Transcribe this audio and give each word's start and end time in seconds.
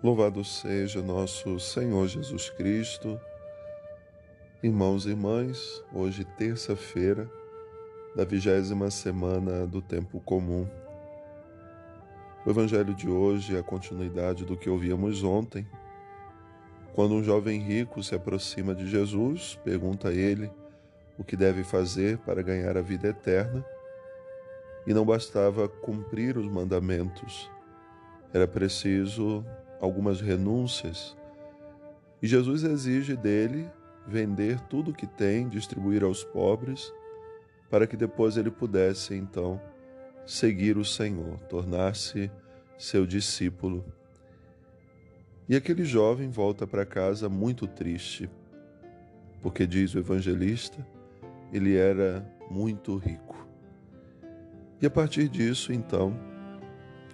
Louvado 0.00 0.44
seja 0.44 1.02
nosso 1.02 1.58
Senhor 1.58 2.06
Jesus 2.06 2.48
Cristo. 2.50 3.20
Irmãos 4.62 5.06
e 5.06 5.08
irmãs, 5.08 5.82
hoje 5.92 6.24
terça-feira 6.24 7.28
da 8.14 8.24
vigésima 8.24 8.92
semana 8.92 9.66
do 9.66 9.82
tempo 9.82 10.20
comum. 10.20 10.68
O 12.46 12.50
evangelho 12.50 12.94
de 12.94 13.10
hoje 13.10 13.56
é 13.56 13.58
a 13.58 13.62
continuidade 13.62 14.44
do 14.44 14.56
que 14.56 14.70
ouvíamos 14.70 15.24
ontem. 15.24 15.66
Quando 16.94 17.14
um 17.14 17.24
jovem 17.24 17.60
rico 17.60 18.00
se 18.00 18.14
aproxima 18.14 18.76
de 18.76 18.86
Jesus, 18.86 19.58
pergunta 19.64 20.10
a 20.10 20.14
ele 20.14 20.48
o 21.18 21.24
que 21.24 21.36
deve 21.36 21.64
fazer 21.64 22.18
para 22.18 22.40
ganhar 22.40 22.76
a 22.76 22.82
vida 22.82 23.08
eterna, 23.08 23.66
e 24.86 24.94
não 24.94 25.04
bastava 25.04 25.68
cumprir 25.68 26.38
os 26.38 26.46
mandamentos, 26.46 27.50
era 28.32 28.46
preciso 28.46 29.44
algumas 29.80 30.20
renúncias. 30.20 31.16
E 32.22 32.26
Jesus 32.26 32.64
exige 32.64 33.16
dele 33.16 33.70
vender 34.06 34.58
tudo 34.60 34.90
o 34.90 34.94
que 34.94 35.06
tem, 35.06 35.48
distribuir 35.48 36.02
aos 36.02 36.24
pobres, 36.24 36.92
para 37.70 37.86
que 37.86 37.96
depois 37.96 38.36
ele 38.36 38.50
pudesse 38.50 39.14
então 39.14 39.60
seguir 40.26 40.76
o 40.76 40.84
Senhor, 40.84 41.38
tornar-se 41.48 42.30
seu 42.78 43.06
discípulo. 43.06 43.84
E 45.48 45.56
aquele 45.56 45.84
jovem 45.84 46.30
volta 46.30 46.66
para 46.66 46.84
casa 46.84 47.28
muito 47.28 47.66
triste, 47.66 48.28
porque 49.40 49.66
diz 49.66 49.94
o 49.94 49.98
evangelista, 49.98 50.86
ele 51.52 51.76
era 51.76 52.26
muito 52.50 52.96
rico. 52.96 53.46
E 54.80 54.86
a 54.86 54.90
partir 54.90 55.28
disso, 55.28 55.72
então, 55.72 56.18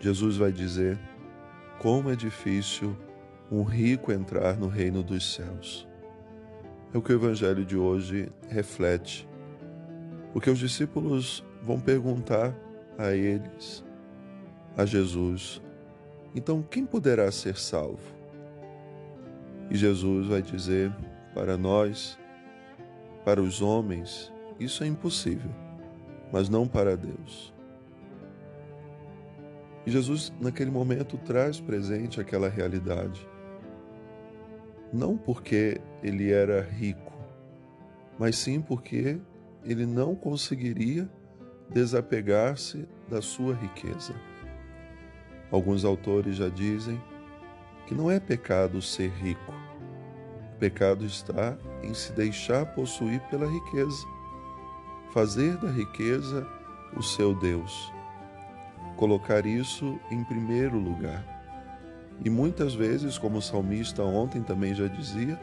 Jesus 0.00 0.36
vai 0.36 0.52
dizer: 0.52 0.98
como 1.80 2.10
é 2.10 2.16
difícil 2.16 2.96
um 3.50 3.62
rico 3.62 4.10
entrar 4.12 4.56
no 4.56 4.68
reino 4.68 5.02
dos 5.02 5.34
céus. 5.34 5.86
É 6.92 6.98
o 6.98 7.02
que 7.02 7.12
o 7.12 7.16
evangelho 7.16 7.64
de 7.64 7.76
hoje 7.76 8.28
reflete. 8.48 9.28
Porque 10.32 10.50
os 10.50 10.58
discípulos 10.58 11.44
vão 11.62 11.78
perguntar 11.78 12.54
a 12.98 13.12
eles, 13.12 13.84
a 14.76 14.84
Jesus, 14.84 15.60
então 16.34 16.62
quem 16.62 16.84
poderá 16.84 17.30
ser 17.32 17.56
salvo? 17.56 18.14
E 19.70 19.76
Jesus 19.76 20.26
vai 20.26 20.42
dizer 20.42 20.92
para 21.34 21.56
nós, 21.56 22.18
para 23.24 23.40
os 23.40 23.60
homens, 23.62 24.32
isso 24.60 24.84
é 24.84 24.86
impossível, 24.86 25.50
mas 26.30 26.48
não 26.48 26.68
para 26.68 26.96
Deus. 26.96 27.55
E 29.86 29.90
Jesus, 29.90 30.32
naquele 30.40 30.70
momento, 30.70 31.16
traz 31.16 31.60
presente 31.60 32.20
aquela 32.20 32.48
realidade. 32.48 33.26
Não 34.92 35.16
porque 35.16 35.80
ele 36.02 36.32
era 36.32 36.60
rico, 36.60 37.12
mas 38.18 38.36
sim 38.36 38.60
porque 38.60 39.20
ele 39.64 39.86
não 39.86 40.16
conseguiria 40.16 41.08
desapegar-se 41.70 42.88
da 43.08 43.22
sua 43.22 43.54
riqueza. 43.54 44.12
Alguns 45.52 45.84
autores 45.84 46.36
já 46.36 46.48
dizem 46.48 47.00
que 47.86 47.94
não 47.94 48.10
é 48.10 48.18
pecado 48.18 48.82
ser 48.82 49.10
rico. 49.10 49.54
O 50.54 50.58
pecado 50.58 51.04
está 51.04 51.56
em 51.82 51.94
se 51.94 52.12
deixar 52.12 52.66
possuir 52.74 53.20
pela 53.28 53.46
riqueza, 53.46 54.04
fazer 55.12 55.56
da 55.58 55.70
riqueza 55.70 56.44
o 56.96 57.02
seu 57.02 57.34
Deus 57.34 57.95
colocar 58.96 59.46
isso 59.46 60.00
em 60.10 60.24
primeiro 60.24 60.78
lugar. 60.78 61.22
E 62.24 62.30
muitas 62.30 62.74
vezes, 62.74 63.18
como 63.18 63.38
o 63.38 63.42
salmista 63.42 64.02
ontem 64.02 64.42
também 64.42 64.74
já 64.74 64.88
dizia, 64.88 65.38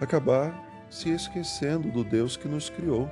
acabar 0.00 0.64
se 0.88 1.10
esquecendo 1.10 1.90
do 1.90 2.02
Deus 2.02 2.36
que 2.36 2.48
nos 2.48 2.70
criou. 2.70 3.10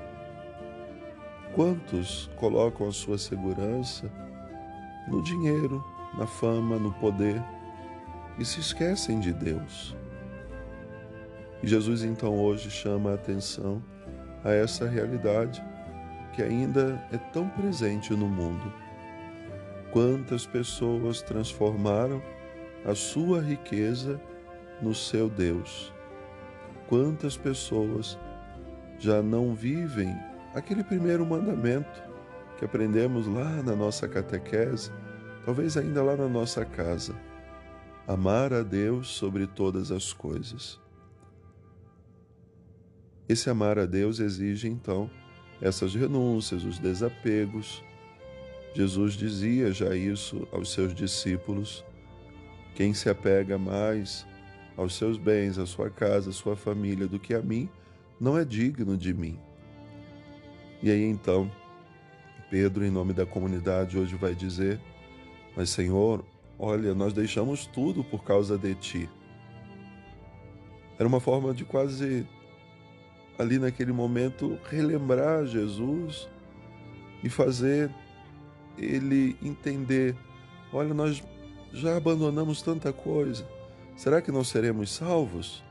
Quantos 1.55 2.31
colocam 2.37 2.89
a 2.89 2.93
sua 2.93 3.19
segurança 3.19 4.11
no 5.07 5.23
dinheiro, 5.23 5.85
na 6.17 6.27
fama, 6.27 6.79
no 6.79 6.93
poder 6.95 7.43
e 8.39 8.45
se 8.45 8.59
esquecem 8.59 9.21
de 9.21 9.33
Deus? 9.33 9.95
E 11.63 11.67
Jesus 11.67 12.03
então 12.03 12.39
hoje 12.39 12.71
chama 12.71 13.11
a 13.11 13.15
atenção 13.15 13.83
a 14.43 14.51
essa 14.51 14.89
realidade 14.89 15.63
que 16.33 16.43
ainda 16.43 17.07
é 17.13 17.19
tão 17.19 17.49
presente 17.49 18.13
no 18.13 18.29
mundo 18.29 18.84
Quantas 19.95 20.45
pessoas 20.45 21.23
transformaram 21.23 22.21
a 22.85 22.97
sua 22.97 23.41
riqueza 23.41 24.21
no 24.83 24.93
seu 24.93 25.31
Deus? 25.31 25.95
Quantas 26.89 27.37
pessoas 27.37 28.19
já 28.99 29.23
não 29.23 29.55
vivem 29.55 30.13
aquele 30.53 30.83
primeiro 30.83 31.25
mandamento 31.25 32.03
que 32.59 32.65
aprendemos 32.65 33.29
lá 33.29 33.63
na 33.63 33.77
nossa 33.77 34.09
catequese, 34.09 34.91
talvez 35.45 35.77
ainda 35.77 36.03
lá 36.03 36.17
na 36.17 36.29
nossa 36.29 36.65
casa? 36.65 37.15
Amar 38.05 38.53
a 38.53 38.65
Deus 38.65 39.07
sobre 39.07 39.47
todas 39.47 39.93
as 39.93 40.13
coisas. 40.13 40.81
Esse 43.29 43.49
amar 43.49 43.79
a 43.79 43.87
Deus 43.87 44.19
exige 44.19 44.67
então 44.67 45.09
essas 45.63 45.95
renúncias, 45.95 46.65
os 46.65 46.81
desapegos, 46.81 47.81
Jesus 48.75 49.15
dizia 49.15 49.71
já 49.71 49.95
isso 49.95 50.49
aos 50.51 50.73
seus 50.73 50.93
discípulos: 50.93 51.85
quem 52.75 52.93
se 52.93 53.09
apega 53.09 53.57
mais 53.57 54.27
aos 54.77 54.97
seus 54.97 55.17
bens, 55.17 55.59
à 55.59 55.65
sua 55.65 55.89
casa, 55.89 56.31
à 56.31 56.33
sua 56.33 56.57
família 56.57 57.07
do 57.07 57.21
que 57.21 57.33
a 57.33 57.41
mim, 57.41 57.69
não 58.21 58.37
é 58.37 58.45
digno 58.45 58.97
de 58.97 59.15
mim. 59.15 59.39
E 60.83 60.91
aí 60.91 61.05
então, 61.05 61.51
Pedro, 62.51 62.85
em 62.85 62.91
nome 62.91 63.13
da 63.13 63.25
comunidade, 63.25 63.97
hoje 63.97 64.17
vai 64.17 64.35
dizer: 64.35 64.81
Mas 65.57 65.71
Senhor, 65.71 66.25
olha, 66.59 66.95
nós 66.95 67.13
deixamos 67.13 67.67
tudo 67.67 68.03
por 68.03 68.25
causa 68.25 68.59
de 68.59 68.75
ti. 68.75 69.09
Era 70.99 71.07
uma 71.07 71.21
forma 71.21 71.55
de 71.55 71.65
quase, 71.65 72.27
ali 73.39 73.59
naquele 73.59 73.93
momento, 73.93 74.59
relembrar 74.69 75.47
Jesus 75.47 76.29
e 77.23 77.29
fazer 77.29 77.89
ele 78.79 79.37
entender: 79.43 80.17
olha, 80.73 80.95
nós 80.95 81.23
já 81.73 81.97
abandonamos 81.97 82.63
tanta 82.63 82.93
coisa, 82.93 83.47
será 83.97 84.23
que 84.23 84.31
não 84.31 84.45
seremos 84.45 84.93
salvos? 84.93 85.63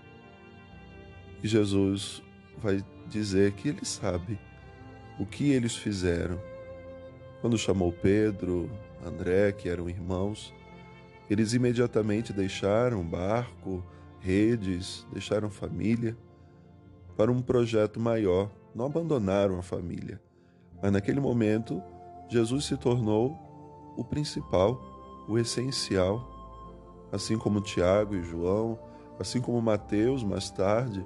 E 1.41 1.47
Jesus 1.47 2.21
vai 2.57 2.83
dizer 3.07 3.51
que 3.53 3.69
ele 3.69 3.85
sabe 3.85 4.39
o 5.19 5.25
que 5.25 5.51
eles 5.51 5.75
fizeram. 5.75 6.39
Quando 7.41 7.57
chamou 7.57 7.91
Pedro, 7.91 8.69
André, 9.05 9.51
que 9.51 9.67
eram 9.67 9.89
irmãos, 9.89 10.53
eles 11.29 11.53
imediatamente 11.53 12.31
deixaram 12.31 13.03
barco, 13.03 13.83
redes, 14.19 15.05
deixaram 15.11 15.49
família 15.49 16.17
para 17.17 17.31
um 17.31 17.41
projeto 17.41 17.99
maior. 17.99 18.49
Não 18.73 18.85
abandonaram 18.85 19.59
a 19.59 19.61
família, 19.61 20.21
mas 20.81 20.91
naquele 20.91 21.19
momento 21.19 21.83
Jesus 22.29 22.65
se 22.65 22.77
tornou 22.77 23.37
o 23.95 24.03
principal, 24.03 24.79
o 25.27 25.37
essencial, 25.37 26.29
assim 27.11 27.37
como 27.37 27.61
Tiago 27.61 28.15
e 28.15 28.23
João, 28.23 28.79
assim 29.19 29.39
como 29.39 29.61
Mateus 29.61 30.23
mais 30.23 30.49
tarde, 30.49 31.05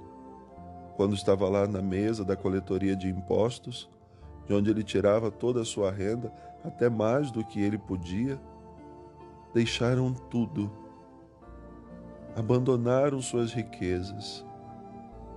quando 0.96 1.14
estava 1.14 1.48
lá 1.50 1.68
na 1.68 1.82
mesa 1.82 2.24
da 2.24 2.36
coletoria 2.36 2.96
de 2.96 3.10
impostos, 3.10 3.90
de 4.48 4.54
onde 4.54 4.70
ele 4.70 4.84
tirava 4.84 5.30
toda 5.30 5.62
a 5.62 5.66
sua 5.66 5.92
renda, 5.92 6.34
até 6.64 6.90
mais 6.90 7.30
do 7.30 7.44
que 7.44 7.62
ele 7.62 7.78
podia, 7.78 8.40
deixaram 9.54 10.14
tudo, 10.14 10.72
abandonaram 12.36 13.22
suas 13.22 13.52
riquezas. 13.52 14.46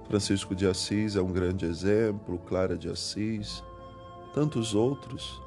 Francisco 0.04 0.54
de 0.54 0.66
Assis 0.66 1.16
é 1.16 1.22
um 1.22 1.32
grande 1.32 1.64
exemplo, 1.64 2.38
Clara 2.38 2.76
de 2.76 2.88
Assis, 2.88 3.62
tantos 4.32 4.74
outros 4.74 5.40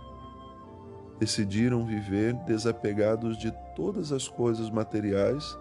decidiram 1.20 1.86
viver 1.86 2.34
desapegados 2.46 3.38
de 3.38 3.52
todas 3.76 4.12
as 4.12 4.28
coisas 4.28 4.70
materiais 4.70 5.58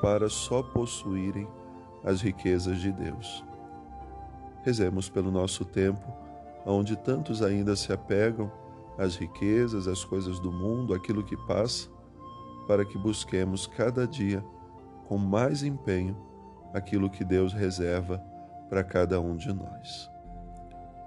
para 0.00 0.28
só 0.28 0.62
possuírem 0.62 1.48
as 2.04 2.20
riquezas 2.20 2.78
de 2.78 2.92
Deus. 2.92 3.44
Rezemos 4.62 5.08
pelo 5.08 5.30
nosso 5.30 5.64
tempo, 5.64 6.12
onde 6.64 6.96
tantos 6.96 7.42
ainda 7.42 7.74
se 7.74 7.92
apegam 7.92 8.50
às 8.96 9.16
riquezas, 9.16 9.86
às 9.86 10.04
coisas 10.04 10.38
do 10.40 10.52
mundo, 10.52 10.94
aquilo 10.94 11.24
que 11.24 11.36
passa, 11.46 11.88
para 12.66 12.84
que 12.84 12.98
busquemos 12.98 13.66
cada 13.66 14.06
dia 14.06 14.44
com 15.06 15.16
mais 15.16 15.62
empenho 15.62 16.16
aquilo 16.74 17.08
que 17.08 17.24
Deus 17.24 17.52
reserva 17.52 18.22
para 18.68 18.84
cada 18.84 19.20
um 19.20 19.36
de 19.36 19.52
nós. 19.52 20.10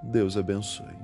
Deus 0.01 0.35
abençoe. 0.35 0.97